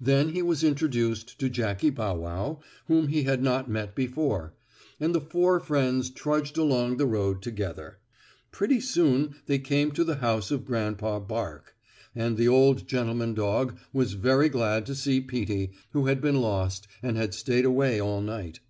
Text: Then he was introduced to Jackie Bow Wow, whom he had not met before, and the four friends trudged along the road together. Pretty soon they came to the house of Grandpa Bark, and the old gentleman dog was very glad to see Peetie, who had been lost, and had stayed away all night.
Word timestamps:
Then 0.00 0.30
he 0.30 0.40
was 0.40 0.64
introduced 0.64 1.38
to 1.40 1.50
Jackie 1.50 1.90
Bow 1.90 2.14
Wow, 2.14 2.60
whom 2.86 3.08
he 3.08 3.24
had 3.24 3.42
not 3.42 3.68
met 3.68 3.94
before, 3.94 4.54
and 4.98 5.14
the 5.14 5.20
four 5.20 5.60
friends 5.60 6.08
trudged 6.08 6.56
along 6.56 6.96
the 6.96 7.04
road 7.04 7.42
together. 7.42 7.98
Pretty 8.50 8.80
soon 8.80 9.34
they 9.44 9.58
came 9.58 9.90
to 9.90 10.04
the 10.04 10.14
house 10.24 10.50
of 10.50 10.64
Grandpa 10.64 11.20
Bark, 11.20 11.76
and 12.14 12.38
the 12.38 12.48
old 12.48 12.86
gentleman 12.88 13.34
dog 13.34 13.76
was 13.92 14.14
very 14.14 14.48
glad 14.48 14.86
to 14.86 14.94
see 14.94 15.20
Peetie, 15.20 15.72
who 15.90 16.06
had 16.06 16.22
been 16.22 16.40
lost, 16.40 16.88
and 17.02 17.18
had 17.18 17.34
stayed 17.34 17.66
away 17.66 18.00
all 18.00 18.22
night. 18.22 18.60